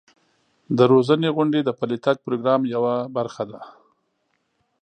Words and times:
د 0.77 0.79
روزنې 0.91 1.29
غونډې 1.35 1.59
د 1.63 1.69
پلي 1.79 1.97
تګ 2.05 2.15
پروګرام 2.25 2.61
یوه 2.73 2.95
برخه 3.15 3.43
ده. 3.51 3.61